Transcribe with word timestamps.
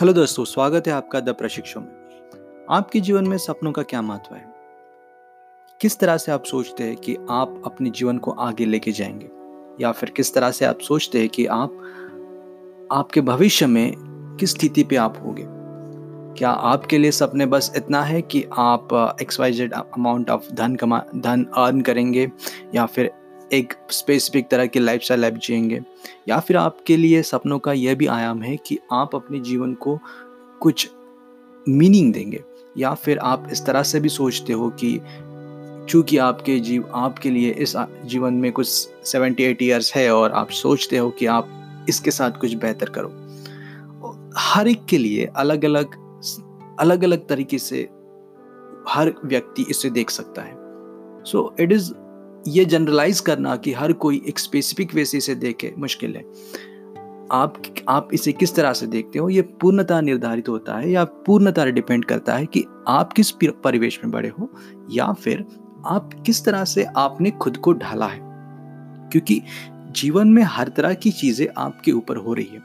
Hello 0.00 0.12
दोस्तों, 0.12 0.44
स्वागत 0.44 0.86
है 0.86 0.92
आपका 0.92 1.20
द 1.20 1.28
प्रशिक्षु 1.28 1.80
में। 1.80 1.88
आपके 2.70 3.00
जीवन 3.00 3.26
में 3.26 3.38
सपनों 3.38 3.72
का 3.72 3.82
क्या 3.82 4.02
महत्व 4.02 4.34
है? 4.34 4.44
किस 5.80 5.98
तरह 5.98 6.16
से 6.16 6.32
आप 6.32 6.44
सोचते 6.44 6.84
हैं 6.84 6.96
कि 6.96 7.16
आप 7.30 7.62
अपने 7.66 7.90
जीवन 7.90 8.18
को 8.18 8.30
आगे 8.30 8.64
लेके 8.64 8.92
जाएँगे? 8.92 9.28
या 9.80 9.92
फिर 9.92 10.10
किस 10.10 10.34
तरह 10.34 10.50
से 10.50 10.64
आप 10.64 10.80
सोचते 10.80 11.18
हैं 11.18 11.28
कि 11.28 11.46
आप, 11.46 11.70
आपके 12.92 13.20
भविष्य 13.20 13.66
में 13.66 13.94
किस 14.40 14.50
स्थिति 14.50 14.84
पे 14.84 14.96
आप 14.96 15.16
होंगे? 15.22 15.44
क्या 16.38 16.50
आपके 16.50 16.98
लिए 16.98 17.10
सपने 17.10 17.46
बस 17.46 17.72
इतना 17.76 18.02
है 18.02 18.22
कि 18.22 18.44
आप 18.58 19.16
X 19.22 19.40
Y 19.40 19.52
Z 19.52 19.72
amount 19.72 20.30
of 20.30 20.52
धन 20.52 20.76
कमा, 20.76 21.02
धन 21.16 21.44
अर्न 21.44 21.80
करेंगे? 21.80 22.32
या 22.74 22.86
फिर 22.86 23.25
एक 23.52 23.74
स्पेसिफिक 23.90 24.48
तरह 24.48 24.66
की 24.66 24.78
लाइफ 24.78 25.02
स्टाइल 25.02 25.20
लाइफ 25.20 25.34
जिएँगे। 25.34 25.80
या 26.28 26.40
फिर 26.40 26.56
आपके 26.56 26.96
लिए 26.96 27.22
सपनों 27.22 27.58
का 27.58 27.72
यह 27.72 27.94
भी 27.94 28.06
आयाम 28.06 28.42
है 28.42 28.56
कि 28.56 28.78
आप 28.92 29.14
अपने 29.14 29.40
जीवन 29.40 29.74
को 29.74 29.98
कुछ 30.60 30.90
मीनिंग 31.68 32.12
देंगे। 32.12 32.44
या 32.78 32.94
फिर 32.94 33.18
आप 33.18 33.48
इस 33.52 33.66
तरह 33.66 33.82
से 33.82 34.00
भी 34.00 34.08
सोचते 34.08 34.52
हो 34.52 34.70
कि 34.70 35.00
चूँकि 35.88 36.18
आपके 36.18 36.58
जीव, 36.60 36.90
आपके 36.94 37.30
लिए 37.30 37.50
इस 37.50 37.76
जीवन 38.04 38.34
में 38.34 38.52
कुछ 38.52 38.68
सेवेंटी 39.04 39.42
एट 39.42 39.62
ईयर्स 39.62 39.94
है 39.94 40.14
और 40.14 40.32
आप 40.32 40.50
सोचते 40.50 40.96
हो 40.96 41.10
कि 41.10 41.26
आप 41.26 41.48
इसके 41.88 42.10
साथ 42.10 42.30
कुछ 42.30 42.54
बेहतर 42.54 42.88
करो। 42.88 43.08
हर 44.36 44.68
एक 44.68 44.84
के 44.84 44.98
लिए 44.98 45.24
अलग 45.36 45.64
अलग 45.64 45.86
अलग 46.80 47.04
अलग 47.04 47.26
तरीके 47.26 47.58
से 47.58 47.88
हर 48.88 49.14
व्यक्ति 49.24 49.66
इसे 49.70 49.90
देख 49.90 50.10
सकता 50.10 50.42
है। 50.42 50.54
सो 51.24 51.54
इट 51.60 51.72
इज़ 51.72 51.92
ये 52.48 52.64
जनरलाइज 52.64 53.20
करना 53.20 53.56
कि 53.56 53.72
हर 53.72 53.92
कोई 53.92 54.22
एक 54.28 54.38
स्पेसिफिक 54.38 54.94
वे 54.94 55.04
से 55.04 55.18
इसे 55.18 55.34
देखे, 55.34 55.74
मुश्किल 55.78 56.16
है। 56.16 56.22
आप 57.32 57.62
आप 57.88 58.08
इसे 58.12 58.32
किस 58.32 58.54
तरह 58.54 58.72
से 58.72 58.86
देखते 58.86 59.18
हो? 59.18 59.28
ये 59.28 59.42
पूर्णतः 59.42 60.00
निर्धारित 60.00 60.48
होता 60.48 60.78
है 60.78 60.90
या 60.90 61.04
पूर्णतः 61.04 61.64
डिपेंड 61.64 62.04
करता 62.04 62.34
है 62.34 62.46
कि 62.46 62.64
आप 62.88 63.12
किस 63.12 63.30
परिवेश 63.44 64.00
में 64.04 64.10
बड़े 64.10 64.28
हो 64.28 64.50
या 64.90 65.12
फिर 65.12 65.44
आप 65.86 66.10
किस 66.26 66.44
तरह 66.44 66.64
से 66.64 66.84
आपने 66.84 67.30
खुद 67.30 67.56
को 67.56 67.72
ढाला 67.72 68.06
है? 68.06 68.20
क्योंकि 69.10 69.42
जीवन 69.90 70.28
में 70.28 70.42
हर 70.42 70.68
तरह 70.68 70.94
की 70.94 71.10
चीज़ें 71.10 71.46
आपके 71.58 71.92
ऊपर 71.92 72.16
हो 72.16 72.34
रही 72.34 72.48
है। 72.52 72.62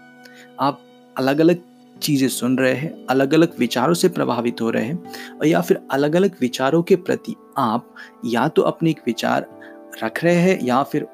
आप 0.60 0.82
अलग 1.18 1.40
अलग 1.40 1.62
चीज़ें 2.02 2.28
सुन 2.28 2.58
रहे 2.58 2.74
हैं 2.74 3.06
अलग 3.06 3.34
अलग 3.34 3.60
विचारों 3.60 3.94
से 3.94 4.10
प्रभावित 4.10 4.62
हो 4.62 4.70
रहे 4.70 4.86
हैं 4.86 5.04
और 5.40 5.48
या 5.48 5.62
फिर 5.62 5.82
अलग 5.92 6.16
अलग 6.16 6.32
विचारों 6.42 6.84
के 6.84 6.96
प्रति 6.96 7.36
आप 7.58 7.96
या 8.26 8.48
तो 8.48 8.62
अपने 8.62 8.90
एक 8.90 9.02
विचार 9.06 9.62
रख 10.04 10.24
रहे 10.24 10.36
हैं 10.36 10.60
या 10.64 10.84
फिर 10.84 11.08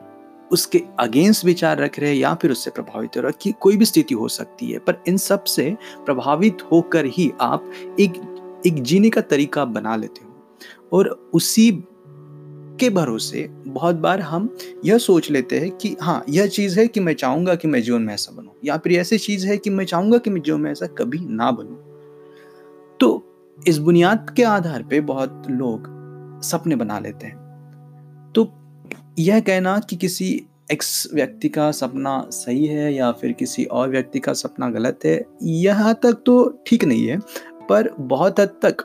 उसके 0.52 0.82
अगेंस्ट 1.00 1.46
विचार 1.46 1.78
रख 1.78 2.00
रहे 2.00 2.10
हैं 2.10 2.18
या 2.18 2.36
फिर 2.36 2.52
उससे 2.52 2.72
प्रभावित 2.72 3.18
हो 3.18 3.32
कि 3.32 3.52
कोई 3.52 3.78
भी 3.78 3.86
स्थिति 3.86 4.14
हो 4.14 4.28
सकती 4.28 4.72
है। 4.72 4.80
पर 4.80 5.04
इन 5.08 5.18
सबसे 5.18 5.78
प्रभावित 6.06 6.58
होकर 6.72 7.06
ही 7.06 7.34
आप 7.42 7.72
एक 8.00 8.34
एक 8.68 8.84
जीने 8.84 9.10
का 9.10 9.22
तरीका 9.22 9.66
बना 9.66 9.96
लेते 9.96 10.26
हो। 10.26 10.44
और 10.94 11.30
उसी 11.34 11.84
के 12.80 12.90
भरोसे 12.90 13.48
बहुत 13.68 13.96
बार 13.96 14.22
हम 14.22 14.58
यह 14.86 14.98
सोच 14.98 15.32
लेते 15.32 15.60
हैं 15.60 15.72
कि 15.72 15.98
हाँ 16.02 16.24
यह 16.30 16.48
चीज़ 16.48 16.80
है 16.80 16.88
कि 16.88 17.00
मैं 17.00 17.14
चाहूँगा 17.14 17.56
कि 17.56 17.68
मैं 17.68 17.82
जीवन 17.82 18.02
में 18.02 18.14
ऐसा 18.14 18.32
बनूं 18.32 18.52
या 18.66 18.78
फिर 18.78 18.94
ऐसी 18.94 19.18
चीज़ 19.18 19.48
है 19.48 19.58
कि 19.58 19.70
मैं 19.70 19.86
चाहूँगा 19.86 20.18
कि 20.18 20.30
मैं 20.30 20.42
जीवन 20.42 20.62
में 20.62 20.72
ऐसा 20.72 20.88
कभी 20.88 21.20
ना 21.22 21.52
बनूँ। 21.52 21.84
तो 23.00 23.24
इस 23.68 23.78
बुनियाद 23.78 24.34
के 24.38 24.44
आधार 24.44 24.84
पे 24.84 25.02
बहुत 25.02 25.44
लोग 25.50 25.88
सपने 26.44 26.76
बना 26.76 27.00
लेते 27.00 27.28
हैं। 27.28 27.47
यह 29.18 29.40
कहना 29.40 29.78
कि 29.80 29.96
किसी 29.96 30.26
एक्स 30.72 31.08
व्यक्ति 31.14 31.50
का 31.50 31.72
सपना 31.72 32.20
सही 32.32 32.66
है 32.68 32.94
या 32.94 33.12
फिर 33.12 33.32
किसी 33.32 33.64
और 33.66 33.90
व्यक्ति 33.90 34.20
का 34.20 34.34
सपना 34.34 34.70
गलत 34.70 35.00
है, 35.06 35.26
यहाँ 35.44 35.94
तक 36.04 36.22
तो 36.26 36.64
ठीक 36.68 36.84
नहीं 36.84 37.08
है, 37.08 37.18
पर 37.70 37.90
बहुत 38.00 38.40
हद 38.40 38.50
तक 38.62 38.84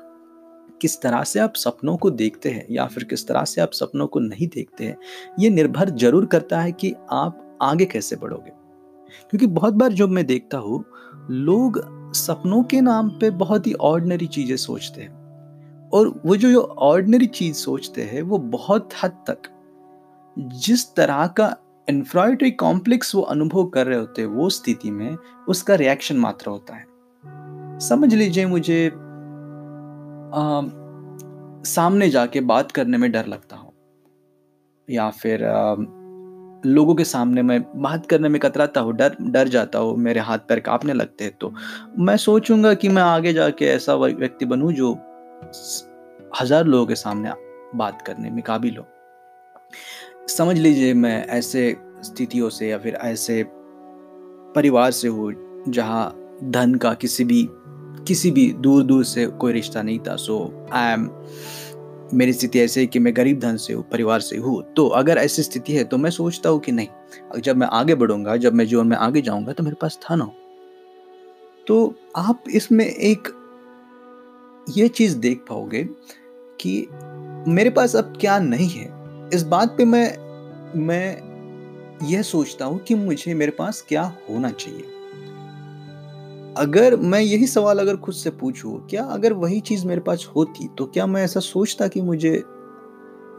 किस 0.80 1.00
तरह 1.02 1.24
से 1.24 1.40
आप 1.40 1.54
सपनों 1.56 1.96
को 1.96 2.10
देखते 2.12 2.50
हैं 2.50 2.66
या 2.70 2.86
फिर 2.86 3.04
किस 3.04 3.26
तरह 3.28 3.44
से 3.44 3.60
आप 3.60 3.72
सपनों 3.72 4.06
को 4.06 4.20
नहीं 4.20 4.48
देखते 4.48 4.84
हैं, 4.84 4.96
ये 5.40 5.50
निर्भर 5.50 5.90
ज़रूर 5.90 6.26
करता 6.26 6.60
है 6.60 6.72
कि 6.72 6.94
आप 7.12 7.58
आगे 7.62 7.84
कैसे 7.84 8.16
बढ़ोगे। 8.16 8.50
क्योंकि 9.30 9.46
बहुत 9.48 9.74
बार 9.74 9.92
जब 9.92 10.08
मैं 10.08 10.26
देखता 10.26 10.58
हूँ, 10.58 10.84
लोग 11.30 11.84
सपनों 12.16 12.62
के 12.64 12.80
नाम 12.80 13.08
पे 13.20 13.30
बहुत 13.38 13.66
ही 13.66 13.72
ऑर्डनरी 13.74 14.26
चीज़ें 14.28 14.56
सोचते 14.58 15.02
हैं, 15.02 15.90
और 15.90 16.20
वो 16.26 16.36
जो 16.36 16.60
ऑर्डनरी 16.60 17.26
चीज़ 17.28 17.56
सोचते 17.56 18.02
हैं, 18.02 18.22
वो 18.22 18.38
बहुत 18.38 18.88
हद 19.02 19.24
तक 19.28 19.48
जिस 20.38 20.94
तरह 20.94 21.26
का 21.36 21.54
इन्फ्राइटरी 21.88 22.50
कॉम्प्लेक्स 22.50 23.14
वो 23.14 23.22
अनुभव 23.22 23.64
कर 23.66 23.86
रहे 23.86 23.98
होते 23.98 24.22
हैं 24.22 24.28
वो 24.28 24.48
स्थिति 24.50 24.90
में 24.90 25.16
उसका 25.48 25.74
रिएक्शन 25.74 26.16
मात्र 26.16 26.50
होता 26.50 26.74
है। 26.74 27.78
समझ 27.80 28.14
लीजिए 28.14 28.46
मुझे 28.46 28.86
आ, 28.86 30.60
सामने 31.66 32.08
जाके 32.10 32.40
बात 32.42 32.72
करने 32.72 32.98
में 32.98 33.10
डर 33.12 33.26
लगता 33.26 33.56
हो 33.56 33.74
या 34.88 35.10
फिर 35.10 35.44
आ, 35.44 35.74
लोगों 36.64 36.94
के 36.94 37.04
सामने 37.04 37.42
मैं 37.42 37.60
बात 37.82 38.06
करने 38.06 38.28
में 38.28 38.40
कतराता 38.40 38.80
हूँ 38.80 38.92
डर 38.96 39.16
डर 39.22 39.48
जाता 39.48 39.78
हूँ 39.78 39.96
मेरे 39.98 40.20
हाथ 40.20 40.38
पैर 40.38 40.60
कांपने 40.60 40.92
लगते 40.92 41.24
हैं 41.24 41.32
तो 41.40 41.52
मैं 41.98 42.16
सोचूँगा 42.16 42.74
कि 42.74 42.88
मैं 42.88 43.02
आगे 43.02 43.32
जाके 43.32 43.66
ऐसा 43.66 43.94
व्यक्ति 43.94 44.44
बनूं 44.44 44.72
जो 44.72 44.92
हज़ार 46.40 46.64
लोगों 46.64 46.86
के 46.86 46.94
सामने 46.94 47.32
बात 47.74 48.02
करने 48.02 48.30
में 48.30 48.42
काबिल 48.42 48.76
हो। 48.76 48.86
समझ 50.28 50.56
लीजिए 50.58 50.92
मैं 50.94 51.26
ऐसे 51.28 51.74
स्थितियों 52.04 52.48
से 52.50 52.68
या 52.68 52.78
फिर 52.78 52.94
ऐसे 52.94 53.42
परिवार 54.54 54.90
से 54.90 55.08
हूँ 55.08 55.32
जहाँ 55.68 56.38
धन 56.44 56.74
का 56.74 56.92
किसी 56.94 57.24
भी 57.24 57.46
किसी 58.06 58.30
भी 58.30 58.50
दूर 58.52 58.82
दूर 58.84 59.04
से 59.04 59.26
कोई 59.26 59.52
रिश्ता 59.52 59.82
नहीं 59.82 59.98
था। 59.98 60.16
सो 60.16 60.68
आई 60.72 60.92
एम 60.92 61.08
मेरी 62.14 62.32
स्थिति 62.32 62.60
ऐसे 62.60 62.80
है 62.80 62.86
कि 62.86 62.98
मैं 62.98 63.14
गरीब 63.16 63.38
धन 63.40 63.56
से 63.56 63.72
हूँ, 63.72 63.82
परिवार 63.90 64.20
से 64.20 64.36
हूँ। 64.36 64.62
तो 64.76 64.86
अगर 64.88 65.18
ऐसी 65.18 65.42
स्थिति 65.42 65.72
है 65.72 65.84
तो 65.84 65.98
मैं 65.98 66.10
सोचता 66.10 66.50
हूँ 66.50 66.60
कि 66.60 66.72
नहीं 66.72 67.40
जब 67.40 67.56
मैं 67.56 67.66
आगे 67.72 67.94
बढ़ूँगा, 67.94 68.36
जब 68.36 68.54
मैं 68.54 68.66
जीवन 68.66 68.86
में 68.86 68.96
आगे 68.96 69.22
जाऊँगा 69.22 69.52
तो 69.52 69.62
मेरे 69.62 69.76
पास 69.80 69.98
था 70.02 70.14
ना 70.16 70.30
तो 71.66 71.94
आप 72.16 72.44
इसमें 72.50 72.84
एक 72.84 73.28
ये 74.66 74.88
चीज़ 74.88 75.16
देख 75.18 75.44
पाओगे 75.48 75.84
कि 76.60 76.86
मेरे 77.48 77.70
पास 77.70 77.96
अब 77.96 78.16
क्या 78.20 78.38
नहीं 78.38 78.68
है। 78.70 79.01
इस 79.32 79.42
बात 79.42 79.74
पे 79.78 79.84
मैं 79.84 80.06
मैं 80.78 82.08
यह 82.08 82.22
सोचता 82.22 82.64
हूँ 82.64 82.78
कि 82.78 82.94
मुझे 82.94 83.34
मेरे 83.34 83.52
पास 83.52 83.84
क्या 83.88 84.02
होना 84.30 84.50
चाहिए। 84.50 84.82
अगर 86.56 86.96
मैं 86.96 87.20
यही 87.20 87.46
सवाल 87.46 87.78
अगर 87.78 87.96
खुद 87.96 88.14
से 88.14 88.30
पूछूँ, 88.30 88.86
क्या 88.90 89.04
अगर 89.04 89.32
वही 89.32 89.60
चीज़ 89.60 89.86
मेरे 89.86 90.00
पास 90.00 90.28
होती 90.36 90.68
तो 90.78 90.86
क्या 90.86 91.06
मैं 91.06 91.24
ऐसा 91.24 91.40
सोचता 91.40 91.88
कि 91.88 92.00
मुझे 92.00 92.32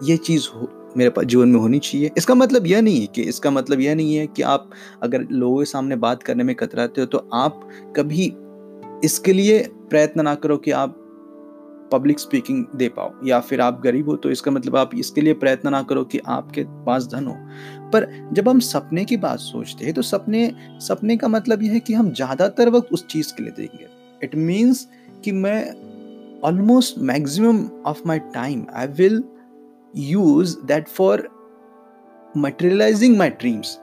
यह 0.04 0.18
चीज़ 0.18 0.48
हो, 0.56 0.70
मेरे 0.98 1.10
पास 1.10 1.26
जीवन 1.26 1.48
में 1.48 1.60
होनी 1.60 1.80
चाहिए? 1.80 2.12
इसका 2.18 2.36
मतलब 2.36 2.68
यह 2.68 2.82
नहीं 2.82 3.02
है 3.02 3.08
कि, 3.08 3.22
इसका 3.22 3.52
मतलब 3.52 3.80
यह 3.80 3.96
नहीं 3.96 4.16
है 4.16 4.28
कि 4.28 4.42
आप 4.42 4.70
अगर 5.04 5.28
लोगों 5.32 5.60
के 5.60 5.66
सामने 5.66 5.96
बात 5.96 6.24
करने 6.24 6.44
में 6.44 6.56
कतराते 6.56 7.02
हो 7.02 7.08
तो 7.08 7.28
आप 7.34 7.70
कभी 7.96 8.34
इसके 9.04 9.34
लिए 9.34 9.60
प्रयत्न 9.90 10.22
ना 10.22 10.36
करो 10.36 10.58
कि 10.58 10.72
आप 10.72 11.00
पब्लिक 11.92 12.20
स्पीकिंग 12.20 12.66
दे 12.76 12.88
पाओ, 12.90 13.12
या 13.26 13.40
फिर 13.40 13.62
आप 13.62 13.80
गरीब 13.82 14.10
हो 14.10 14.16
तो 14.16 14.30
इसका 14.32 14.52
मतलब 14.52 14.76
आप 14.76 14.96
इसके 14.96 15.22
लिए 15.22 15.34
प्रयत्न 15.36 15.70
ना 15.70 15.82
करो 15.84 16.04
कि 16.04 16.20
आपके 16.28 16.64
पास 16.86 17.08
धन 17.08 17.28
हो। 17.28 17.36
पर 17.92 18.08
जब 18.34 18.50
हम 18.50 18.60
सपने 18.60 19.06
की 19.06 19.18
बात 19.18 19.40
सोचते 19.40 19.86
हैं 19.86 19.94
तो 19.94 20.02
सपने 20.02 20.52
सपने 20.82 21.18
का 21.18 21.28
मतलब 21.28 21.64
यह 21.64 21.72
है 21.72 21.80
कि 21.80 21.94
हम 21.94 22.12
ज़्यादातर 22.12 22.70
वक्त 22.70 22.94
उस 22.94 23.06
चीज़ 23.08 23.34
के 23.34 23.44
लिए 23.44 23.52
देंगे 23.58 23.88
इट 24.24 24.36
मीन्स 24.38 24.88
कि 25.24 25.32
मैं 25.32 26.42
almost 26.44 26.98
maximum 27.02 27.68
of 27.86 28.02
my 28.08 28.20
time 28.34 28.66
I 28.74 28.88
will 28.98 29.24
use 29.96 30.58
that 30.66 30.88
for 30.88 31.28
materializing 32.38 33.18
my 33.18 33.30
dreams 33.30 33.78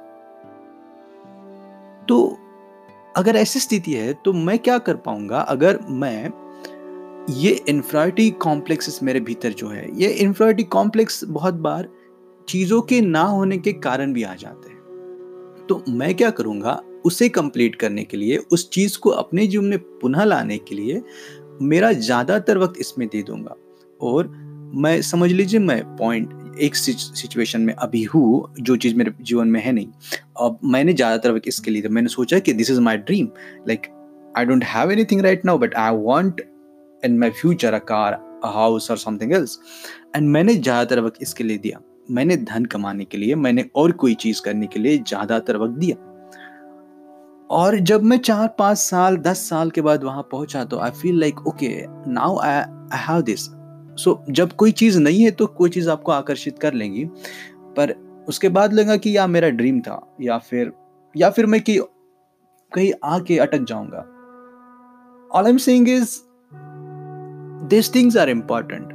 तो 2.09 2.37
अगर 3.17 3.37
ऐसी 3.37 3.61
स्थिति 3.61 3.93
है 3.93 4.13
तो 4.25 4.33
मैं 4.33 4.59
क्या 4.59 4.79
कर 4.79 4.97
पाऊँगा? 4.97 5.41
अगर 5.41 5.79
मैं 5.89 6.31
ये 7.29 7.51
इन्फ्राइटी 7.69 8.31
कॉम्प्लेक्स 8.31 9.03
मेरे 9.03 9.21
भीतर 9.21 9.53
जो 9.53 9.69
है, 9.69 9.89
ये 9.95 10.09
इन्फ्राइटी 10.09 10.63
कॉम्प्लेक्स 10.65 11.23
बहुत 11.25 11.55
बार 11.57 11.89
चीज़ों 12.49 12.81
के 12.83 13.01
ना 13.01 13.23
होने 13.23 13.59
के 13.59 13.73
कारण 13.73 14.13
भी 14.13 14.23
आ 14.23 14.35
जाते 14.35 14.71
हैं। 14.71 15.67
तो 15.69 15.83
मैं 15.89 16.15
क्या 16.15 16.31
करूँगा, 16.31 16.81
उसे 17.05 17.29
कंप्लीट 17.29 17.77
करने 17.77 18.05
के 18.05 18.17
लिए, 18.17 18.37
उस 18.37 18.69
चीज़ 18.71 18.99
को 18.99 19.11
अपने 19.11 19.47
जीवन 19.47 19.65
में 19.65 19.79
पुनः 19.79 20.25
लाने 20.25 20.59
के 20.59 20.75
लिए, 20.75 21.03
मेरा 21.63 21.93
ज़्यादातर 21.93 22.59
वक्त 22.59 22.81
इसमें 22.81 23.07
दे 23.09 23.23
दूँगा। 23.23 23.57
और 24.01 24.29
मैं, 24.75 25.01
समझ 25.03 25.31
लीजिए 25.33 25.61
मैं 25.61 25.83
पॉइंट 25.97 26.59
एक 26.61 26.77
सिचुएशन 26.77 27.61
में 27.61 27.75
अभी 27.75 28.03
हूँ, 28.05 28.55
जो 28.61 28.77
चीज़ 28.77 28.95
मेरे 28.97 29.13
जीवन 29.21 29.49
में 29.49 29.61
है 29.61 29.73
नहीं। 29.73 29.87
अब 30.41 30.59
मैंने 30.65 30.93
ज़्यादातर 30.93 31.33
वक्त 31.33 31.49
इसके 31.49 31.71
लिए, 31.71 31.89
मैंने 31.89 32.09
सोचा 32.09 32.39
कि 32.39 32.53
this 32.53 32.71
is 32.71 32.81
my 32.81 32.97
dream 32.99 33.29
like 33.69 33.87
I 34.39 34.45
don't 34.45 34.65
have 34.65 34.91
anything 34.93 35.21
right 35.21 35.45
now 35.45 35.59
but 35.59 35.75
I 35.75 35.97
want 35.97 36.41
in 37.05 37.19
my 37.19 37.31
future 37.33 37.75
a 37.75 37.79
car 37.89 38.13
a 38.45 38.51
house 38.55 38.91
और 38.91 38.99
समथिंग 38.99 39.33
एल्स 39.33 39.59
एंड 40.17 40.29
मैंने 40.29 40.55
ज़्यादातर 40.55 41.01
वक्त 41.01 41.23
इसके 41.23 41.45
लिए 41.45 41.59
दिया। 41.59 41.81
मैंने 42.11 42.37
धन 42.37 42.65
कमाने 42.67 43.05
के 43.05 43.19
लिए, 43.19 43.35
मैंने 43.37 43.65
और 43.77 43.93
कोई 43.95 44.15
चीज़ 44.17 44.41
करने 44.43 44.67
के 44.67 44.81
लिए 44.81 44.99
ज़्यादातर 44.99 45.57
वक्त 45.57 45.75
दिया। 45.75 45.97
और 47.51 47.79
जब 47.81 48.03
मैं 48.03 48.17
चार, 48.19 48.49
पाँच 48.59 48.79
साल, 48.79 49.17
दस 49.19 49.49
साल 49.49 49.71
के 49.71 49.81
बाद 49.81 50.05
वहाँ 50.05 50.23
पहुँचा 50.33 50.65
तो 50.65 50.79
I 50.79 50.91
feel 50.93 51.19
like 51.21 51.47
okay 51.47 51.69
now 52.09 52.39
I 52.39 52.55
I 52.55 52.99
have 53.03 53.23
this 53.23 53.47
so 53.99 54.23
जब 54.31 54.53
कोई 54.53 54.73
चीज़ 54.73 54.99
नहीं 55.01 55.23
है 55.23 55.31
तो 55.31 55.47
कोई 55.49 55.71
चीज़ 55.71 55.91
आपको 55.91 56.13
आकर्षित 56.13 56.59
कर 56.59 56.75
लेंगी। 56.75 57.05
पर 57.77 57.93
उसके 58.29 58.49
बाद 58.49 58.73
लगा 58.73 58.97
कि 58.97 59.17
या 59.17 59.27
मेरा 59.27 59.49
ड्रीम 59.51 59.81
था, 59.81 60.17
या 60.21 60.39
फिर 60.39 60.73
या 61.15 61.31
फिर 61.31 61.47
मैं 61.47 61.61
कि, 61.61 61.79
कहीं 62.73 62.93
आके 63.05 63.39
अटक 63.39 63.65
जाऊँगा। 63.65 63.99
All 65.31 65.45
I 65.45 65.51
am 65.51 65.59
saying 65.59 65.89
is 65.89 66.19
things 67.73 68.17
are 68.17 68.31
important 68.31 68.89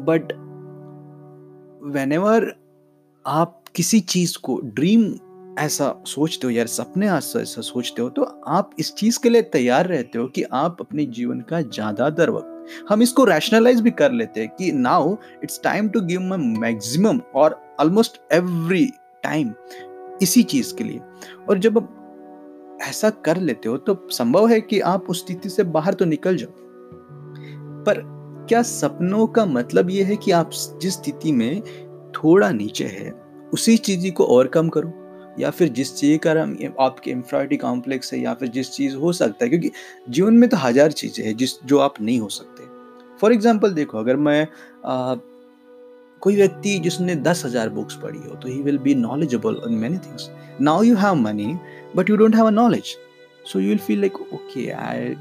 but 0.00 0.32
whenever 2.12 2.54
आप 3.26 3.62
किसी 3.74 4.00
चीज़ 4.00 4.38
को 4.38 4.60
ड्रीम 4.64 5.14
ऐसा 5.58 6.02
सोचते 6.06 6.46
हो 6.46 6.50
यार 6.50 6.66
सपने 6.66 7.08
ऐसा 7.08 7.42
सोचते 7.44 8.02
हो 8.02 8.08
तो 8.08 8.22
आप 8.46 8.70
इस 8.78 8.94
चीज़ 8.94 9.18
के 9.22 9.28
लिए 9.28 9.42
तैयार 9.42 9.86
रहते 9.86 10.18
हो 10.18 10.26
कि 10.26 10.42
आप 10.42 10.76
अपने 10.80 11.06
जीवन 11.06 11.40
का 11.40 11.60
ज़्यादातर 11.60 12.30
वक्त, 12.30 12.66
हम 12.88 13.02
इसको 13.02 13.24
रैशनलाइज 13.24 13.80
भी 13.80 13.90
कर 13.90 14.12
लेते 14.12 14.40
हैं 14.40 14.48
कि 14.48 14.72
now 14.72 15.16
it's 15.42 15.60
time 15.64 15.88
to 15.88 16.00
give 16.00 16.20
my 16.20 16.38
maximum 16.38 17.20
और 17.34 17.76
ऑलमोस्ट 17.80 18.20
एवरी 18.32 18.86
टाइम 19.22 19.52
इसी 20.22 20.42
चीज़ 20.42 20.74
के 20.74 20.84
लिए। 20.84 21.00
और 21.48 21.58
जब 21.58 21.78
आप 21.78 22.78
ऐसा 22.82 23.10
कर 23.10 23.36
लेते 23.36 23.68
हो 23.68 23.76
तो 23.76 24.08
संभव 24.10 24.48
है 24.48 24.60
कि 24.60 24.80
आप 24.80 25.10
उस 25.10 25.26
स्थिति 25.26 25.48
से 25.48 25.64
बाहर 25.64 25.94
तो 25.94 26.04
निकल 26.04 26.36
जाओ। 26.36 26.65
पर 27.86 28.02
क्या 28.48 28.62
सपनों 28.62 29.26
का 29.26 29.44
मतलब 29.46 29.90
यह 29.90 30.06
है 30.06 30.16
कि 30.16 30.30
आप 30.30 30.50
जिस 30.82 30.94
स्थिति 30.94 31.32
में 31.32 31.60
थोड़ा 32.14 32.50
नीचे 32.50 32.84
है 32.84 33.10
उसी 33.52 33.76
चीज़ 33.76 34.10
को 34.10 34.24
और 34.26 34.48
कम 34.48 34.68
करो? 34.68 34.92
या 35.40 35.50
फिर 35.50 35.68
जिस 35.68 35.94
चीज़ 35.96 36.18
का 36.26 36.32
आपके 36.84 37.10
इंफ्राइटी 37.10 37.56
कॉम्प्लेक्स 37.56 38.12
है 38.12 38.20
या 38.20 38.34
फिर 38.34 38.48
जिस 38.48 38.70
चीज़ 38.72 38.96
हो 38.96 39.12
सकता 39.12 39.44
है 39.44 39.48
क्योंकि 39.50 39.70
जीवन 40.08 40.34
में 40.34 40.48
तो 40.50 40.56
हज़ार 40.56 40.92
चीज़ें 40.92 41.24
हैं 41.26 41.36
जिस 41.36 41.52
जो 41.64 41.78
आप 41.78 42.00
नहीं 42.00 42.18
हो 42.20 42.28
सकते। 42.28 42.64
फॉर 43.20 43.32
एग्ज़ाम्पल 43.32 43.72
देखो 43.72 43.98
अगर 43.98 44.16
मैं 44.18 44.42
आ, 44.86 45.14
कोई 46.22 46.36
व्यक्ति 46.36 46.78
जिसने 46.78 47.14
दस 47.16 47.44
हज़ार 47.44 47.68
बुक्स 47.68 47.94
पढ़ी 47.94 48.18
हो 48.18 48.34
तो 48.34 48.48
he 48.48 48.60
will 48.62 48.78
be 48.78 48.94
knowledgeable 48.94 49.60
in 49.68 49.74
many 49.74 49.98
things 49.98 50.30
now 50.60 50.82
you 50.82 50.96
have 50.96 51.14
money 51.14 51.54
but 51.96 52.10
you 52.10 52.16
don't 52.16 52.36
have 52.36 52.46
a 52.46 52.50
knowledge 52.50 52.96
so 53.52 53.60
you 53.60 53.68
will 53.68 53.78
feel 53.78 54.00
like 54.00 54.20
okay 54.34 54.68
I 54.70 55.14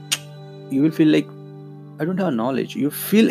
you 0.74 0.82
will 0.82 0.92
feel 0.92 1.12
like 1.12 1.28
I 2.02 2.06
don't 2.06 2.20
have 2.20 2.30
knowledge 2.30 2.74
you 2.78 2.90
feel 2.90 3.30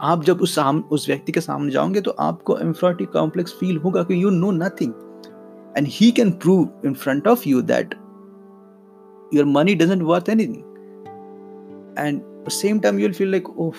आप 0.00 0.24
जब 0.24 0.40
उस 0.40 0.54
साम, 0.54 0.80
उस 0.80 1.08
व्यक्ति 1.08 1.32
के 1.32 1.40
सामने 1.40 1.70
जाओगे 1.70 2.00
तो 2.00 2.10
आपको 2.10 2.58
इंफ्राटी 2.58 3.04
कॉम्प्लेक्स 3.04 3.52
फील 3.60 3.76
होगा 3.76 4.02
कि 4.02 4.22
you 4.22 4.30
know 4.30 4.50
nothing 4.50 4.92
can 6.16 6.30
prove 6.42 6.86
in 6.88 6.94
front 6.94 7.26
of 7.30 7.42
you 7.46 7.62
that 7.62 7.94
your 9.32 9.44
money 9.46 9.74
doesn't 9.74 10.04
worth 10.10 10.28
anything. 10.28 10.62
And 11.96 12.22
at 12.22 12.44
the 12.44 12.50
same 12.50 12.80
time, 12.80 12.98
you'll 12.98 13.16
feel 13.18 13.28
like 13.28 13.50
oh 13.64 13.74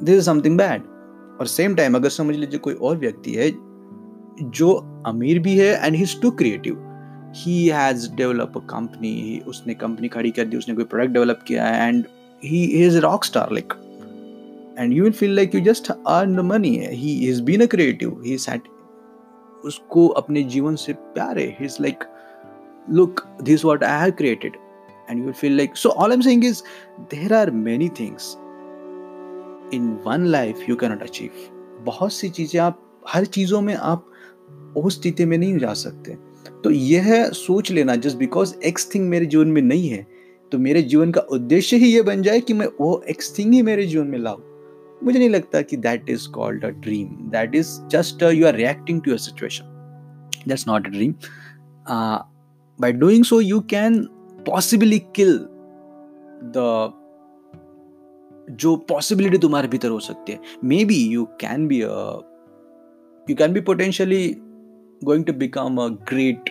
this 0.00 0.20
is 0.20 0.28
something 0.28 0.58
bad. 0.60 0.84
और 1.40 1.46
सेम 1.46 1.74
टाइम 1.74 1.94
अगर 1.94 2.08
समझ 2.08 2.36
लीजिए 2.36 2.58
कोई 2.58 2.74
और 2.74 2.96
व्यक्ति 2.96 3.34
है, 3.34 3.50
जो 4.42 4.70
अमीर 5.06 5.38
भी 5.38 5.56
है 5.58 5.72
and 5.86 5.96
he 5.96 6.02
is 6.02 6.20
too 6.22 6.30
creative 6.30 6.78
he 7.36 7.66
has 7.68 8.10
develop 8.14 8.52
a 8.56 8.60
company 8.70 9.42
उसने 9.48 9.74
कंपनी 9.74 10.08
खड़ी 10.08 10.30
कर 10.30 10.44
दी, 10.44 10.56
उसने 10.56 10.74
कोई 10.74 10.84
प्रोडक्ट 10.84 11.12
डेवलप 11.12 11.44
किया 11.48 11.64
है 11.64 11.88
and 11.88 12.04
he 12.44 12.64
is 12.86 12.98
rock 12.98 13.24
star 13.24 13.52
like 13.52 13.72
and 14.78 14.94
you 14.94 15.02
will 15.02 15.12
feel 15.12 15.32
like 15.36 15.54
you 15.54 15.60
just 15.60 15.90
earned 16.08 16.42
money. 16.42 16.86
He 16.96 17.26
has 17.26 17.40
been 17.40 17.60
a 17.60 17.68
creative. 17.68 18.12
He's 18.24 18.46
had 18.46 18.60
उसको 19.64 20.06
अपने 20.08 20.42
जीवन 20.42 20.76
से 20.76 20.92
प्यार 20.92 21.38
he 21.38 21.64
is 21.64 21.76
like 21.80 22.04
look 22.90 23.20
this 23.42 23.64
what 23.64 23.84
I 23.84 24.00
have 24.00 24.10
created 24.10 24.52
and 25.10 25.26
you 25.26 25.32
feel 25.32 25.56
like 25.56 25.76
so 25.76 25.88
all 25.88 26.12
am 26.12 26.20
saying 26.20 26.44
is 26.44 26.62
there 27.00 27.34
are 27.34 27.50
many 27.50 27.88
things 27.88 28.36
in 29.74 29.98
one 30.06 30.26
life 30.26 30.68
you 30.68 30.76
cannot 30.76 31.02
achieve 31.02 31.30
बहुत 31.84 32.12
सी 32.12 32.28
चीज़ें 32.28 32.60
आप, 32.60 33.00
हर 33.08 33.24
चीज़ों 33.24 33.60
में 33.60 33.74
आप 33.74 34.06
उस 34.76 35.00
स्थिति 35.00 35.24
में 35.24 35.38
नहीं 35.38 35.58
जा 35.58 35.72
सकते। 35.74 36.16
तो 36.64 36.70
यह 36.70 37.28
सोच 37.28 37.70
लेना 37.70 37.96
जस्ट 37.96 38.16
बिकॉज़ 38.16 38.54
एक्स 38.64 38.94
थिंग 38.94 39.08
मेरे 39.08 39.26
जीवन 39.26 39.48
में 39.48 39.62
नहीं 39.62 39.88
है 39.88 40.19
तो 40.52 40.58
मेरे 40.58 40.82
जीवन 40.82 41.10
का 41.12 41.20
उद्देश्य 41.32 41.76
ही 41.76 41.92
ये 41.92 42.02
बन 42.02 42.22
जाए 42.22 42.40
कि 42.40 42.54
मैं 42.54 42.66
वो 42.80 43.02
एक्स 43.10 43.38
थिंग 43.38 43.52
ही 43.54 43.62
मेरे 43.62 43.86
जीवन 43.86 44.06
में 44.06 44.18
लाऊं। 44.18 44.48
मुझे 45.04 45.18
नहीं 45.18 45.28
लगता 45.30 45.60
कि 45.62 45.76
that 45.76 46.10
is 46.10 46.28
called 46.30 46.64
a 46.64 46.68
dream 46.86 47.08
that 47.30 47.54
is 47.54 47.68
just 47.92 48.22
you 48.22 48.46
are 48.46 48.54
reacting 48.54 49.00
to 49.02 49.10
your 49.10 49.18
situation 49.18 50.44
that's 50.48 50.66
not 50.68 50.86
a 50.86 50.90
dream 50.90 51.14
by 52.78 52.92
doing 52.92 53.24
so 53.24 53.40
you 53.40 53.60
can 53.70 54.02
possibly 54.46 54.98
kill 55.16 55.38
the 56.56 56.96
जो 58.60 58.76
पॉसिबिलिटी 58.88 59.38
तुम्हारे 59.38 59.68
भीतर 59.68 59.88
हो 59.88 59.98
सकती 60.00 60.32
है। 60.32 60.38
Maybe 60.84 61.02
you 61.08 61.24
can 61.40 61.66
be 61.68 61.78
you 61.80 63.34
can 63.36 63.52
be 63.52 63.60
potentially 63.60 64.26
going 65.02 65.24
to 65.24 65.32
become 65.32 65.76
a 65.82 65.86
great 66.10 66.50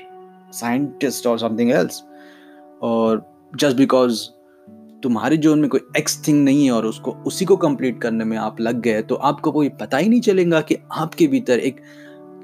scientist 0.54 1.28
और 1.28 1.40
something 1.40 1.72
else 1.72 2.04
और 2.82 3.18
just 3.58 3.78
because 3.78 4.22
तुम्हारे 5.04 5.38
zone 5.38 5.60
में 5.60 5.70
कोई 5.70 5.80
एक्स 5.98 6.28
थिंग 6.28 6.44
नहीं 6.44 6.66
है 6.66 6.72
और 6.72 6.86
उसको, 6.86 7.12
उसी 7.12 7.46
को 7.46 7.56
कंप्लीट 7.58 8.02
करने 8.02 8.24
में 8.24 8.38
आप 8.38 8.60
लग 8.62 8.82
गए 8.82 9.02
तो 9.02 9.16
आपको 9.16 9.52
कोई 9.52 9.70
पता 9.70 9.98
ही 9.98 10.10
नहीं 10.10 10.22
चलेगा 10.22 10.62
कि 10.62 10.78
आपके 10.92 11.28
भीतर 11.28 11.60
एक 11.60 11.82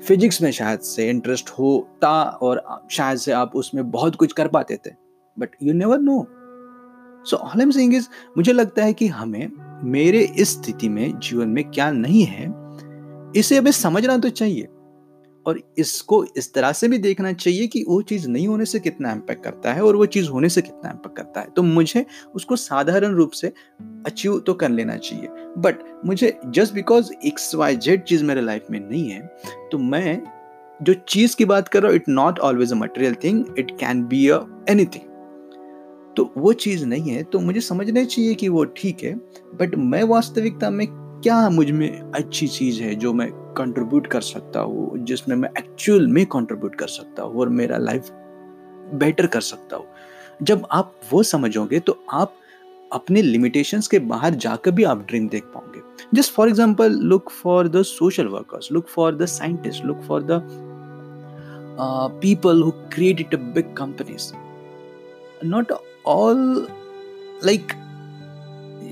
फिजिक्स 0.08 0.42
में 0.42 0.52
शायद 0.52 0.80
से 0.80 1.10
इंटरेस्ट 1.10 1.50
होता 1.50 2.24
और 2.42 2.64
शायद 2.92 3.18
से 3.18 3.32
आप 3.32 3.56
उसमें 3.56 3.90
बहुत 3.92 4.16
कुछ 4.16 4.34
कर 4.34 4.48
पाते 4.48 4.76
थे। 4.76 4.92
But 5.38 5.56
you 5.64 5.74
never 5.74 6.00
know 6.00 6.26
so 7.26 7.38
all 7.38 7.62
am 7.62 7.72
saying 7.72 7.94
is 7.96 8.08
मुझे 8.38 8.54
लगता 8.54 8.84
है 8.84 8.94
कि 8.94 9.08
हमें 9.08 9.52
मेरे 9.84 10.22
इस 10.40 10.54
स्थिति 10.54 10.90
में 10.90 11.20
जीवन 11.20 11.50
में 11.50 11.64
क्या 11.72 11.92
नहीं 11.92 12.24
है, 12.24 12.46
इसे 13.36 13.58
हमें 13.58 13.72
समझना 13.72 14.18
तो 14.18 14.30
चाहिए। 14.30 14.68
और 15.48 15.60
इसको 15.78 16.24
इस 16.38 16.54
तरह 16.54 16.72
से 16.72 16.88
भी 16.88 16.98
देखना 16.98 17.34
चाहिए 17.34 17.68
कि 17.68 17.84
वो 17.88 18.02
चीज़ 18.02 18.28
नहीं 18.30 18.48
होने 18.48 18.66
से 18.66 18.80
कितना 18.80 19.12
इम्पैक्ट 19.12 19.44
करता 19.44 19.74
है 19.74 19.82
और 19.82 19.96
वो 19.96 20.06
चीज़ 20.06 20.30
होने 20.30 20.50
से 20.50 20.62
कितना 20.62 20.90
इम्पैक्ट 20.90 21.18
करता 21.18 21.42
है। 21.42 21.48
तो 21.56 21.64
मुझे 21.64 22.06
उसको 22.36 22.56
साधारण 22.56 23.16
रूप 23.16 23.32
से 23.32 23.54
अचीव 24.06 24.40
तो 24.40 24.54
कर 24.54 24.70
लेना 24.70 24.98
चाहिए। 24.98 25.28
बट 25.58 25.84
मुझे 26.06 26.40
just 26.46 26.74
because 26.74 27.12
X 27.26 27.56
Y 27.56 27.76
Z 27.76 28.04
चीज़ 28.04 28.24
मेरे 28.24 28.42
लाइफ 28.42 28.68
में 28.72 28.80
नहीं 28.80 29.10
है 29.10 29.22
तो 29.72 29.78
मैं 29.78 30.22
जो 30.84 30.94
चीज़ 30.94 31.36
की 31.36 31.46
बात 31.46 31.68
कर 31.68 31.82
रहा 31.82 31.90
हूँ 31.90 31.96
it 31.96 32.10
not 32.10 32.40
always 32.40 32.72
a 32.72 32.76
material 32.76 33.16
thing 33.24 33.46
it 33.60 33.72
can 33.72 34.04
be 34.04 34.28
a 34.30 34.40
anything 34.70 35.14
तो 36.18 36.34
वो 36.38 36.54
चीज़ 36.54 36.86
नहीं 36.86 37.12
है 37.12 37.24
तो 37.24 37.40
मुझे 37.40 37.62
समझना 37.62 38.04
चाहिए 38.04 38.34
कि 38.34 38.50
वो 38.50 38.64
ठीक 38.64 39.04
है 39.04 39.14
बट 39.60 39.76
मैं 39.76 40.04
वास्तविकता 40.04 40.70
में 40.70 41.05
क्या 41.26 41.50
मुझमें 41.50 42.12
अच्छी 42.12 42.48
चीज़ 42.48 42.82
है 42.84 42.94
जो 42.96 43.12
मैं 43.14 43.28
कंट्रीब्यूट 43.58 44.08
कर 44.08 44.22
सकता 44.22 44.60
हूँ, 44.60 44.98
जिसमें 45.06 45.36
मैं 45.36 45.50
एक्चुअल 45.58 46.06
में 46.08 46.26
कंट्रीब्यूट 46.26 46.76
कर 46.76 46.88
सकता 46.88 47.24
हूँ 47.24 47.40
और 47.40 47.50
मेरा 47.50 47.78
लाइफ 47.78 48.10
बेटर 48.94 49.28
कर 49.28 49.42
सकता 49.42 49.78
हूँ? 49.78 49.86
जब 50.42 50.68
आप 50.72 50.94
वो 51.12 51.22
समझोगे 51.24 51.80
तो 51.80 51.98
आप 52.14 52.36
अपने 52.94 53.22
लिमिटेशंस 53.22 53.88
के 53.88 54.00
बाहर 54.02 54.36
जाकर 54.36 54.72
भी 54.72 54.84
आप 54.84 55.06
ड्रीम 55.08 55.28
देख 55.30 55.44
पाओगे। 55.54 55.82
Just 56.14 56.34
for 56.34 56.50
example 56.50 57.00
look 57.04 57.30
for 57.32 57.68
the 57.68 57.82
social 57.84 58.28
workers 58.28 58.72
look 58.72 58.88
for 58.88 59.16
the 59.16 59.26
scientist 59.28 59.86
look 59.86 60.02
for 60.08 60.24
the 60.24 60.42
people 62.22 62.62
who 62.64 62.72
created 62.94 63.36
big 63.56 63.74
companies 63.78 64.32
not 65.46 65.74
all 66.06 66.68
like 67.46 67.74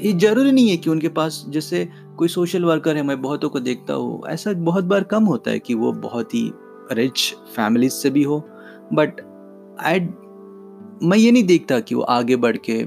ये 0.01 0.11
ज़रूरी 0.13 0.51
नहीं 0.51 0.69
है 0.69 0.77
कि 0.77 0.89
उनके 0.89 1.09
पास, 1.09 1.45
जैसे 1.49 1.87
कोई 2.17 2.27
सोशल 2.27 2.65
वर्कर 2.65 2.97
है 2.97 3.03
मैं 3.03 3.21
बहुतों 3.21 3.49
को 3.49 3.59
देखता 3.59 3.93
हूँ। 3.93 4.27
ऐसा 4.29 4.53
बहुत 4.53 4.83
बार 4.85 5.03
कम 5.03 5.23
होता 5.23 5.51
है 5.51 5.59
कि 5.59 5.73
वो 5.73 5.91
बहुत 6.01 6.33
ही 6.35 6.51
रिच 6.91 7.33
फैमिली 7.55 7.89
से 7.89 8.09
भी 8.09 8.23
हो। 8.23 8.39
बट 8.93 9.21
आई 9.81 9.99
मैं 11.03 11.17
ये 11.17 11.31
नहीं 11.31 11.43
देखता 11.43 11.79
कि 11.79 11.95
वो 11.95 12.01
आगे 12.01 12.35
बढ़ 12.35 12.57
के 12.69 12.81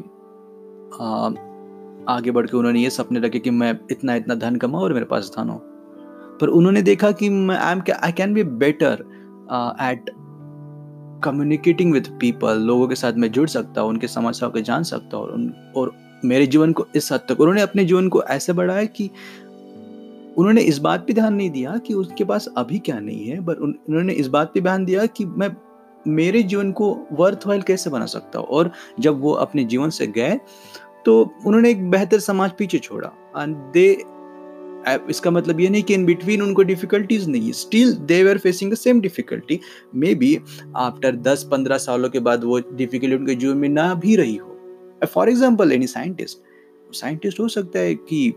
आ, 0.97 1.31
आगे 2.09 2.31
बढ़ 2.31 2.47
के 2.47 2.57
उन्होंने 2.57 2.81
ये 2.81 2.91
सपने 2.91 3.21
रखे 3.21 3.39
कि 3.39 3.51
मैं 3.51 3.79
इतना 3.91 4.15
इतना 4.15 4.35
धन 4.35 4.57
कमाऊँ 4.57 4.85
और 4.85 4.93
मेरे 4.93 5.07
पास 5.07 5.33
धन 5.37 5.49
हो। 5.49 5.59
पर 6.41 6.49
उन्होंने 6.49 6.83
देखा 6.83 7.11
कि 7.13 7.29
मैं 7.31 7.57
I 7.57 7.73
am 7.73 7.83
I 8.03 8.13
can 8.13 8.35
be 8.35 8.43
better 8.63 9.05
at 9.83 10.11
communicating 11.25 11.93
with 11.93 12.09
people 12.21 12.59
लोगों 12.63 12.89
के 12.89 12.95
साथ 12.95 13.13
मैं 13.13 13.31
जुड़ 13.33 13.49
सकता 13.49 13.81
हूँ 13.81 13.91
उनके 13.91 14.09
समस्याओं 14.09 14.53
को 14.53 14.61
जान 14.61 14.83
सकता 14.85 15.17
हूँ 15.17 15.73
और 15.77 15.93
मेरे 16.25 16.47
जीवन 16.47 16.73
को 16.73 16.87
इस 16.97 17.13
हद 17.13 17.21
तक, 17.29 17.41
उन्होंने 17.41 17.61
अपने 17.61 17.85
जीवन 17.85 18.09
को 18.09 18.23
ऐसे 18.25 18.53
बढ़ाया 18.53 18.85
कि 18.87 19.11
उन्होंने 20.39 20.61
इस 20.63 20.79
बात 20.79 21.07
पे 21.07 21.13
ध्यान 21.13 21.35
नहीं 21.35 21.51
दिया 21.51 21.77
कि 21.87 21.95
उसके 21.95 22.25
पास 22.25 22.49
अभी 22.57 22.79
क्या 22.79 22.99
नहीं 23.01 23.27
है 23.27 23.45
पर 23.45 23.57
उन्होंने 23.57 24.13
इस 24.15 24.27
बात 24.29 24.53
पे 24.55 24.61
ध्यान 24.61 24.85
दिया 24.85 25.07
कि 25.09 25.25
मैं 25.25 25.55
मेरे 26.07 26.43
जीवन 26.43 26.73
को 26.73 26.91
वर्थ 27.13 27.47
वाइल 27.47 27.63
कैसे 27.63 27.91
बना 27.91 28.07
सकता 28.07 28.39
हूँ। 28.39 28.47
और 28.49 28.71
जब 29.01 29.21
वो 29.21 29.33
अपने 29.35 29.65
जीवन 29.65 29.91
से 29.91 30.07
गए 30.09 30.39
तो 31.05 31.21
उन्होंने 31.47 31.71
एक 31.71 31.91
बेहतर 31.91 32.21
समाज 32.21 32.51
पीछे 32.59 32.79
छोड़ा। 32.79 33.09
एंड 33.39 33.57
दे 33.73 33.91
इसका 35.11 35.31
मतलब 35.31 35.61
ये 35.61 35.69
नहीं 35.69 35.83
कि 35.83 35.95
इन 35.95 36.05
बिटवीन 36.07 36.43
उनको 36.43 36.63
डिफिकल्टीज 36.63 37.29
नहीं 37.29 37.47
है 37.47 37.53
still 37.53 37.93
they 38.07 38.23
were 38.25 38.39
facing 38.39 38.73
the 38.73 38.75
same 38.77 39.01
difficulty 39.01 39.59
maybe 40.15 40.39
after 40.77 41.17
दस 41.23 41.43
पंद्रह 41.53 41.79
सालों 41.79 42.09
के 42.11 42.19
बाद 42.21 42.45
वो 42.45 42.59
डिफिकल्टी 42.73 43.17
उनके 43.17 43.35
जीवन 43.35 43.57
में 43.57 43.69
ना 43.69 43.93
भी 43.95 44.17
रही 44.17 44.37
हो। 44.37 44.56
For 45.05 45.29
example 45.29 45.73
any 45.73 45.87
scientist 45.87 46.95
scientist 46.95 47.41
हो 47.41 47.49
सकता 47.49 47.79
है 47.79 47.95
कि 47.95 48.29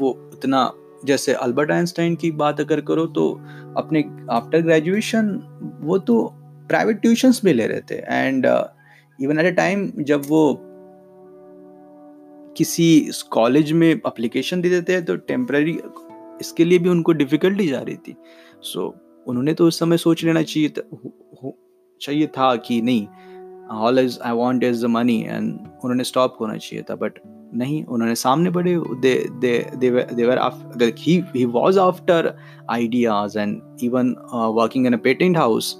वो 0.00 0.10
उतना 0.34 0.72
जैसे 1.04 1.32
अल्बर्ट 1.32 1.70
आइंस्टाइन 1.70 2.14
की 2.16 2.30
बात 2.30 2.60
अगर 2.60 2.80
करो 2.80 3.06
तो 3.06 3.28
अपने 3.76 4.04
आफ्टर 4.30 4.62
ग्रेजुएशन 4.62 5.28
वो 5.82 5.98
तो 5.98 6.28
प्राइवेट 6.68 7.00
ट्यूशंस 7.00 7.40
में 7.44 7.52
ले 7.54 7.66
रहे 7.66 7.80
थे। 7.80 7.94
And 7.94 8.46
even 9.22 9.38
at 9.38 9.46
a 9.46 9.56
time 9.56 9.90
जब 9.98 10.22
वो 10.28 10.58
किसी 12.56 13.10
कॉलेज 13.30 13.72
में 13.72 14.00
अप्लीकेशन 14.06 14.60
दे 14.60 14.70
देते 14.70 14.92
हैं 14.92 15.04
तो 15.04 15.16
टेम्प्ररी 15.16 15.78
इसके 16.40 16.64
लिए 16.64 16.78
भी 16.78 16.88
उनको 16.88 17.12
डिफिकल्टी 17.12 17.66
जा 17.68 17.80
रही 17.80 17.96
थी। 17.96 18.16
सो 18.62 18.86
so, 18.88 18.94
उन्होंने 19.28 19.54
तो 19.54 19.66
उस 19.66 19.78
समय 19.78 19.96
सोच 19.96 20.24
लेना 20.24 20.42
चाहिए 20.42 20.68
था 20.68 21.52
चाहिए 22.00 22.26
था 22.26 22.56
कि 22.56 22.82
नहीं 22.82 23.06
all 23.70 23.98
is 23.98 24.18
I 24.20 24.32
want 24.32 24.64
is 24.64 24.82
the 24.82 24.88
money 24.88 25.22
and 25.22 25.60
उन्होंने 25.60 26.04
स्टॉप 26.04 26.36
होना 26.40 26.56
चाहिए 26.56 26.84
था 26.90 26.94
बट 26.94 27.12
नहीं 27.54 27.84
उन्होंने 27.84 28.14
सामने 28.14 28.52
they 28.56 29.28
they were 29.74 30.38
he 30.98 31.24
he 31.36 31.44
was 31.44 31.78
after 31.78 32.36
ideas 32.70 33.38
and 33.38 33.62
even 33.82 34.10
working 34.34 34.86
in 34.86 34.92
a 34.92 34.98
patent 34.98 35.36
house 35.36 35.74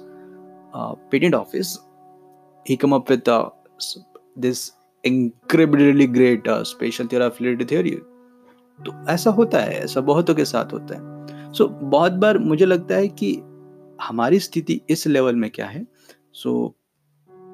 patent 1.11 1.35
office 1.35 1.79
come 2.71 2.93
up 2.93 3.11
with 3.11 3.29
uh, 3.29 3.45
this 4.39 4.69
incredibly 5.07 6.07
great 6.07 6.47
uh, 6.47 6.61
spatial 6.61 7.07
theory 7.07 7.31
affiliated 7.31 7.65
theory. 7.69 7.95
तो 8.85 9.09
ऐसा 9.09 9.29
होता 9.29 9.59
है 9.59 9.83
ऐसा 9.83 10.01
बहुतों 10.01 10.35
के 10.35 10.45
साथ 10.45 10.73
होता 10.73 10.95
है। 10.95 11.27
सो 11.53 11.63
so, 11.63 11.69
बहुत 11.73 12.11
बार 12.11 12.37
मुझे 12.37 12.65
लगता 12.65 12.95
है 12.95 13.07
कि 13.07 13.35
हमारी 14.01 14.39
स्थिति 14.39 14.81
इस 14.89 15.07
लेवल 15.07 15.35
में 15.35 15.51
क्या 15.51 15.65
है? 15.65 15.87
So 16.33 16.75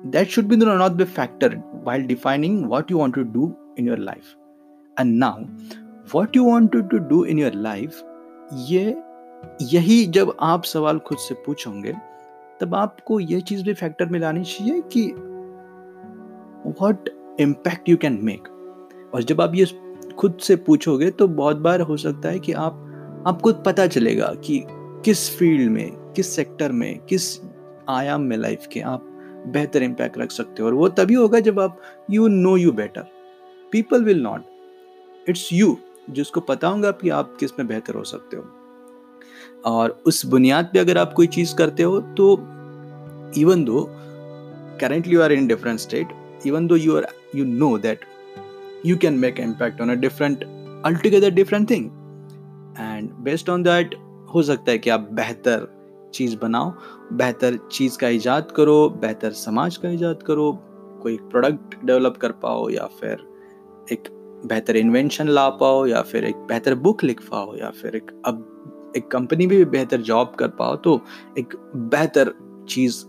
that 0.06 0.28
should 0.28 0.46
be 0.46 0.56
not 0.56 0.92
be 0.92 1.04
factor 1.04 1.56
while 1.86 2.06
defining 2.08 2.66
what 2.66 2.92
you 2.92 2.98
want 2.98 3.16
to 3.16 3.24
do 3.24 3.54
in 3.80 3.88
your 3.88 3.98
life 3.98 4.36
and 5.00 5.18
now 5.18 5.44
what 6.14 6.36
you 6.36 6.50
want 6.50 6.72
to 6.72 6.98
do 7.00 7.24
in 7.26 7.40
your 7.40 7.54
life 7.54 8.02
ये 8.70 8.96
यही 9.62 10.06
जब 10.06 10.36
आप 10.42 10.64
सवाल 10.64 11.00
खुद 11.00 11.18
से 11.18 11.36
पूछोगे 11.46 11.94
तब 12.62 12.76
आपको 12.76 13.20
ये 13.20 13.40
चीज़ 13.42 13.64
भी 13.64 13.74
फैक्टर 13.74 14.06
में 14.06 14.20
लानी 14.20 14.44
चाहिए 14.44 14.82
कि 14.94 15.08
what 16.82 17.10
impact 17.40 17.90
you 17.90 17.98
can 17.98 18.20
make 18.24 18.48
और 19.16 19.24
जब 19.24 19.42
आप 19.42 19.56
ये 19.56 19.66
खुद 20.18 20.38
से 20.42 20.56
पूछोगे 20.56 21.10
तो 21.12 21.28
बहुत 21.28 21.58
बार 21.58 21.82
हो 21.82 21.98
सकता 21.98 22.30
है 22.30 22.40
कि 22.40 22.52
आप 22.52 23.24
आपको 23.28 23.54
पता 23.54 23.88
चलेगा 23.88 24.34
कि 24.46 24.64
किस 25.06 25.30
फ़ील्ड 25.38 25.72
में 25.72 26.14
किस 26.14 26.36
सेक्टर 26.36 26.72
में 26.72 27.00
किस 27.00 27.40
आयाम 27.90 28.22
में 28.22 28.38
लाइफ 28.38 28.68
के 28.72 28.80
आप 28.82 29.10
बेहतर 29.48 29.84
इम्पैक्ट 29.84 30.18
रख 30.18 30.32
सकते 30.32 30.62
हो। 30.64 30.68
और 30.68 30.74
वो 30.74 30.88
तभी 30.90 31.14
होगा 31.14 31.40
जब 31.40 31.60
आप 31.60 31.82
you 32.12 32.28
know 32.28 32.56
you 32.58 32.72
better 32.72 33.06
people 33.72 34.04
will 34.04 34.22
not 34.22 35.30
it's 35.30 35.50
you 35.54 35.78
जिसको 36.10 36.40
पता 36.42 36.68
होगा 36.68 36.92
कि 36.92 37.10
आप 37.10 37.36
किसमें 37.40 37.68
बेहतर 37.68 37.96
हो 37.96 38.04
सकते 38.04 38.38
हो। 38.38 38.44
और 39.66 40.02
उस 40.06 40.26
बुनियाद 40.26 40.70
पे 40.74 40.80
अगर 40.80 40.98
आप 40.98 41.14
कोई 41.14 41.28
चीज़ 41.28 41.56
करते 41.56 41.84
हो 41.84 42.00
तो 42.18 42.34
even 43.38 43.64
though 43.64 43.86
currently 44.82 45.14
you 45.14 45.22
are 45.22 45.32
in 45.32 45.48
different 45.48 45.80
state 45.80 46.08
even 46.48 46.68
though 46.68 46.76
you 46.76 46.98
are 46.98 47.08
you 47.36 47.46
know 47.46 47.78
that 47.78 48.06
you 48.86 48.98
can 48.98 49.14
make 49.14 49.40
impact 49.40 49.82
on 49.82 49.92
a 49.92 49.96
different 49.96 50.44
altogether 50.86 51.30
different 51.30 51.70
thing 51.70 51.86
and 52.80 53.12
based 53.24 53.50
on 53.50 53.64
that 53.64 53.96
हो 54.36 54.44
सकता 54.44 54.72
है 54.72 54.78
कि 54.78 54.90
आप 54.90 55.08
बेहतर 55.12 55.68
चीज़ 56.13 56.36
बनाओ, 56.38 56.74
बेहतर 57.13 57.58
चीज़ 57.72 57.98
का 57.98 58.08
ईजाद 58.10 58.51
करो, 58.55 58.89
बेहतर 59.01 59.32
समाज 59.32 59.77
का 59.77 59.89
ईजाद 59.89 60.24
करो, 60.24 60.51
कोई 61.03 61.17
प्रोडक्ट 61.32 61.75
डेवलप 61.86 62.17
कर 62.17 62.32
पाओ 62.43 62.70
या 62.70 62.86
फिर 63.00 63.25
एक 63.91 64.08
बेहतर 64.46 64.75
इन्वेंशन 64.77 65.27
ला 65.27 65.48
पाओ 65.62 65.86
या 65.88 66.01
फिर 66.01 66.25
एक 66.25 66.36
बेहतर 66.48 66.75
बुक 66.86 67.03
लिख 67.03 67.22
पाओ 67.32 67.55
या 67.58 67.70
फिर 67.82 67.96
एक, 67.96 68.12
अब 68.25 68.93
एक 68.98 69.08
कंपनी 69.12 69.48
भी 69.48 69.63
बेहतर 69.65 70.01
जॉब 70.01 70.36
कर 70.39 70.48
पाओ 70.60 70.75
तो 70.77 71.00
एक 71.39 71.55
बेहतर 71.75 72.34
चीज़ 72.70 73.03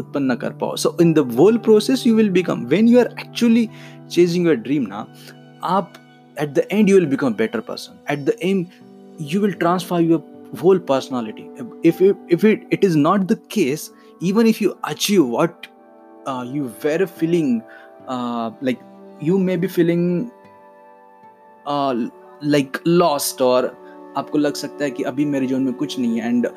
उत्पन्न 0.00 0.34
कर 0.36 0.50
पाओ। 0.60 0.76
So 0.76 0.96
in 1.00 1.12
the 1.12 1.18
whole 1.38 1.58
process 1.58 2.06
you 2.06 2.14
will 2.14 2.30
become 2.30 2.64
when 2.68 2.88
you 2.88 2.98
are 3.00 3.14
actually 3.20 3.68
chasing 4.10 4.46
your 4.46 4.56
dream 4.56 4.86
ना, 4.88 5.06
आप 5.64 5.92
at 6.36 6.54
the 6.54 6.66
end 6.72 6.88
you 6.88 6.96
will 6.96 7.06
become 7.06 7.34
better 7.34 7.60
person 7.60 8.12
at 8.12 8.24
the 8.26 8.36
end 8.42 8.66
you 9.20 9.38
will 9.42 9.54
transfer 9.60 9.98
your 10.00 10.16
whole 10.57 10.79
personality 10.79 11.49
if 11.83 12.01
it, 12.01 12.15
if 12.27 12.43
it, 12.43 12.63
it 12.71 12.83
is 12.83 12.95
not 12.95 13.27
the 13.27 13.37
case 13.57 13.91
even 14.19 14.47
if 14.47 14.61
you 14.61 14.77
achieve 14.83 15.25
what 15.25 15.67
uh, 16.25 16.45
you 16.47 16.73
were 16.83 17.07
feeling 17.07 17.63
uh, 18.07 18.51
like 18.61 18.79
you 19.19 19.37
may 19.39 19.55
be 19.55 19.67
feeling 19.67 20.31
uh, 21.65 21.95
like 22.41 22.79
lost 22.85 23.41
or 23.41 23.71
आपको 24.17 24.37
लग 24.37 24.53
सकता 24.55 24.83
है 24.83 24.91
कि 24.91 25.03
अभी 25.11 25.25
मेरे 25.25 25.47
जीवन 25.47 25.61
में 25.61 25.73
कुछ 25.73 25.97
नहीं 25.99 26.19
है 26.19 26.27
and 26.27 26.47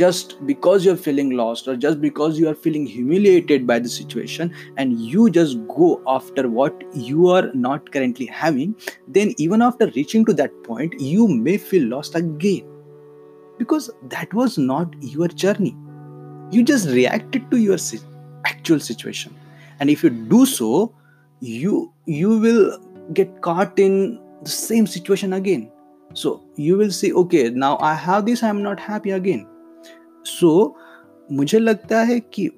just 0.00 0.30
because 0.46 0.84
you're 0.86 1.00
feeling 1.04 1.30
lost 1.38 1.66
or 1.68 1.76
just 1.76 2.00
because 2.00 2.38
you 2.38 2.48
are 2.48 2.54
feeling 2.54 2.86
humiliated 2.86 3.66
by 3.66 3.78
the 3.78 3.88
situation 3.88 4.52
and 4.78 4.98
you 4.98 5.28
just 5.28 5.58
go 5.72 5.88
after 6.06 6.48
what 6.48 6.84
you 6.94 7.28
are 7.28 7.50
not 7.52 7.90
currently 7.92 8.26
having 8.26 8.74
then 9.16 9.34
even 9.36 9.60
after 9.60 9.90
reaching 9.96 10.24
to 10.24 10.32
that 10.32 10.54
point 10.68 10.94
you 10.98 11.28
may 11.28 11.58
feel 11.58 11.86
lost 11.88 12.14
again 12.14 12.72
because 13.58 13.90
that 14.08 14.32
was 14.34 14.58
not 14.58 14.94
your 15.00 15.28
journey 15.28 15.76
you 16.50 16.62
just 16.62 16.88
reacted 16.88 17.50
to 17.50 17.58
your 17.58 17.78
actual 18.44 18.80
situation 18.80 19.34
and 19.80 19.90
if 19.90 20.02
you 20.02 20.10
do 20.10 20.44
so 20.46 20.94
you 21.40 21.92
you 22.06 22.38
will 22.38 22.78
get 23.12 23.40
caught 23.42 23.78
in 23.78 24.20
the 24.42 24.50
same 24.50 24.86
situation 24.86 25.32
again 25.32 25.70
so 26.14 26.42
you 26.56 26.76
will 26.76 26.90
say 26.90 27.12
okay 27.12 27.48
now 27.50 27.76
i 27.80 27.94
have 27.94 28.26
this 28.26 28.42
i 28.42 28.48
am 28.48 28.62
not 28.62 28.80
happy 28.80 29.10
again 29.10 29.46
so 30.22 30.74
मुझे 31.32 31.58
लगता 31.58 32.02
है 32.04 32.18
कि 32.34 32.50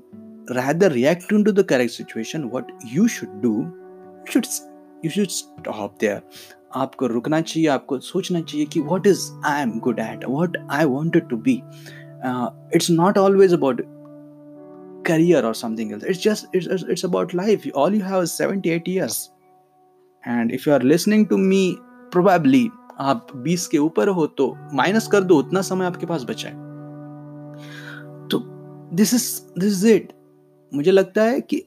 rather 0.56 0.90
reacting 0.90 1.44
to 1.44 1.52
the 1.52 1.64
correct 1.64 1.92
situation 1.92 2.50
what 2.50 2.70
you 2.84 3.08
should 3.08 3.40
do 3.40 3.52
you 3.60 4.32
should 4.32 4.46
you 5.02 5.10
should 5.10 5.30
stop 5.30 5.98
there 5.98 6.22
आपको 6.75 7.07
रुकना 7.07 7.41
चाहिए, 7.41 7.67
आपको 7.69 7.99
सोचना 7.99 8.41
चाहिए 8.41 8.65
कि 8.65 8.79
what 8.79 9.07
is 9.07 9.31
I 9.45 9.61
am 9.61 9.79
good 9.79 9.99
at 9.99 10.25
what 10.25 10.57
I 10.71 10.85
wanted 10.85 11.29
to 11.29 11.37
be 11.37 11.61
it's 12.75 12.89
not 12.91 13.17
always 13.17 13.53
about 13.53 13.81
career 15.07 15.45
और 15.45 15.55
something 15.55 15.91
it's 15.93 16.23
just 16.23 16.55
it's 16.55 16.85
it's 16.89 17.05
about 17.05 17.35
life 17.35 17.67
all 17.75 17.95
you 17.95 18.03
have 18.03 18.25
seventy 18.25 18.69
eight 18.69 18.89
years 18.89 19.29
and 20.27 20.51
if 20.51 20.69
you 20.69 20.75
are 20.75 20.83
listening 20.83 21.27
to 21.27 21.37
me 21.37 21.75
probably 22.11 22.69
आप 22.99 23.27
बीस 23.35 23.67
के 23.67 23.77
ऊपर 23.77 24.07
हो 24.07 24.27
तो 24.27 24.55
minus 24.73 25.07
कर 25.07 25.21
दो, 25.21 25.35
उतना 25.35 25.61
समय 25.61 25.85
आपके 25.85 26.05
पास 26.05 26.23
बचाए 26.23 26.51
तो 28.27 28.39
this 28.95 29.13
is 29.13 29.59
this 29.59 29.73
is 29.73 29.87
it 29.87 30.13
मुझे 30.73 30.91
लगता 30.91 31.23
है 31.23 31.41
कि 31.41 31.63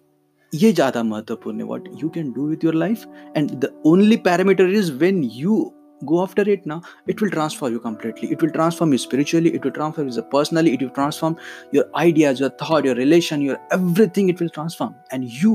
ये 0.54 0.72
ज़्यादा 0.72 1.02
महत्वपूर्ण 1.02 1.58
है 1.58 1.64
what 1.66 1.88
you 2.02 2.08
can 2.14 2.32
do 2.32 2.46
with 2.48 2.64
your 2.64 2.74
life 2.74 3.04
and 3.36 3.50
the 3.60 3.72
only 3.86 4.16
parameter 4.26 4.70
is 4.80 4.92
when 4.92 5.22
you 5.34 5.62
go 6.10 6.20
after 6.20 6.42
it 6.52 6.64
now 6.70 6.76
it 7.12 7.20
will 7.22 7.30
transform 7.32 7.74
you 7.74 7.80
completely 7.82 8.28
it 8.36 8.40
will 8.44 8.52
transform 8.54 8.94
you 8.94 8.98
spiritually 9.02 9.50
it 9.58 9.66
will 9.66 9.74
transform 9.74 10.08
you 10.08 10.22
personally 10.32 10.72
it 10.76 10.80
will 10.84 10.90
transform 10.96 11.36
your 11.76 11.84
ideas 12.00 12.40
your 12.42 12.50
thought 12.62 12.88
your 12.88 12.94
relation 13.00 13.44
your 13.48 13.58
everything 13.76 14.32
it 14.32 14.42
will 14.44 14.50
transform 14.56 14.96
and 15.12 15.36
you 15.42 15.52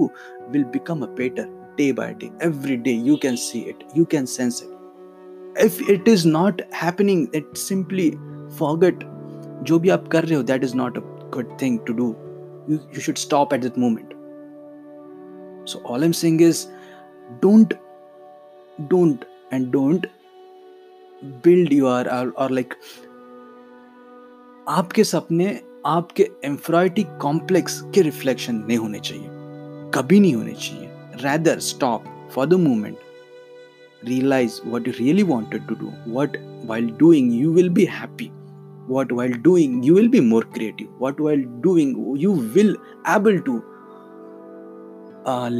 will 0.53 0.63
become 0.77 1.03
a 1.07 1.09
better 1.17 1.45
day 1.81 1.89
by 1.99 2.07
day 2.21 2.31
every 2.49 2.77
day 2.87 2.95
you 3.09 3.17
can 3.25 3.41
see 3.47 3.63
it 3.73 3.83
you 3.99 4.05
can 4.15 4.31
sense 4.35 4.61
it 4.67 5.65
if 5.65 5.81
it 5.95 6.07
is 6.07 6.25
not 6.37 6.63
happening 6.85 7.27
it 7.41 7.61
simply 7.65 8.09
forget 8.61 9.05
जो 9.67 9.77
भी 9.79 9.89
आप 9.89 10.07
कर 10.11 10.25
रहे 10.25 10.35
हो 10.35 10.41
that 10.43 10.63
is 10.63 10.75
not 10.77 10.97
a 10.97 11.01
good 11.33 11.57
thing 11.61 11.79
to 11.87 11.93
do 11.93 12.15
you 12.69 13.01
should 13.03 13.17
stop 13.17 13.53
at 13.55 13.61
that 13.61 13.77
moment 13.81 14.06
so 15.71 15.81
all 15.85 16.03
i'm 16.07 16.13
saying 16.21 16.39
is 16.49 16.67
don't 17.45 17.73
don't 18.93 19.25
and 19.51 19.71
don't 19.71 20.05
build 21.43 21.71
your 21.71 21.99
or, 22.17 22.25
or 22.37 22.49
like 22.49 22.75
आपके 24.69 25.03
सपने 25.03 25.47
आपके 25.85 26.23
एम्फ्रॉयटी 26.45 27.03
complex 27.21 27.81
के 27.95 28.01
रिफ्लेक्शन 28.01 28.55
नहीं 28.67 28.77
होने 28.77 28.99
चाहिए 28.99 29.29
कभी 29.95 30.19
नहीं 30.19 30.33
होने 30.35 30.53
चाहिए 30.53 30.89
rather 31.23 31.59
stop 31.67 32.03
for 32.33 32.45
the 32.45 32.53
moment 32.63 32.97
realize 34.03 34.55
what 34.71 34.87
you 34.87 34.91
really 34.97 35.23
wanted 35.29 35.63
to 35.69 35.75
do 35.75 35.91
what 36.15 36.35
while 36.71 36.89
doing 36.97 37.31
you 37.37 37.51
will 37.51 37.69
be 37.77 37.85
happy 37.93 38.27
what 38.95 39.11
while 39.19 39.33
doing 39.47 39.81
you 39.83 39.95
will 39.95 40.09
be 40.15 40.21
more 40.25 40.43
creative 40.57 41.05
what 41.05 41.23
while 41.27 41.41
doing 41.63 41.95
you 42.25 42.33
will 42.57 42.75
able 43.15 43.39
to 43.47 43.55
uh, 45.26 45.50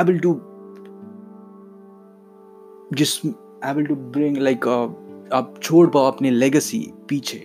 able 0.00 0.20
to 0.26 0.40
just 2.94 3.26
able 3.68 3.86
to 3.86 3.94
bring 4.12 4.36
like 4.36 4.66
आप 5.34 5.54
छोड़ 5.62 5.88
पाओ 5.94 6.10
अपनी 6.10 6.30
legacy 6.30 6.78
पीछे 7.08 7.36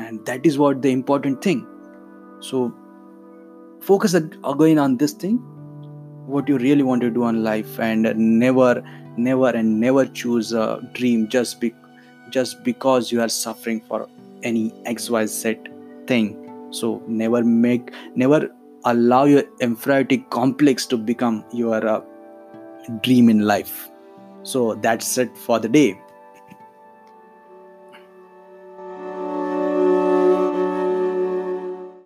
and 0.00 0.20
that 0.26 0.46
is 0.46 0.56
what 0.58 0.76
the 0.76 0.86
important 0.86 1.44
thing 1.46 1.62
so 2.50 2.68
focus 3.86 4.14
again 4.14 4.78
on 4.84 4.94
this 5.00 5.12
thing 5.22 5.34
what 6.34 6.48
you 6.52 6.56
really 6.62 6.86
want 6.86 7.04
to 7.04 7.10
do 7.10 7.26
in 7.26 7.36
life 7.44 7.76
and 7.88 8.08
never 8.16 8.70
never 9.26 9.50
and 9.58 9.80
never 9.84 10.04
choose 10.20 10.50
a 10.62 10.64
dream 10.96 11.22
just 11.34 11.60
be 11.60 11.70
just 12.36 12.58
because 12.64 13.12
you 13.12 13.20
are 13.26 13.28
suffering 13.36 13.80
for 13.92 14.00
any 14.50 14.64
xyz 14.94 15.70
thing 16.10 16.26
so 16.80 16.90
never 17.22 17.42
make 17.66 17.92
never 18.24 18.40
allow 18.85 19.25
your 19.25 19.43
inferiority 19.59 20.25
complex 20.29 20.85
to 20.87 20.97
become 20.97 21.43
your 21.53 21.85
uh, 21.87 22.01
dream 23.01 23.29
in 23.29 23.41
life. 23.41 23.89
So 24.43 24.75
that's 24.75 25.17
it 25.17 25.37
for 25.37 25.59
the 25.59 25.69
day 25.69 26.02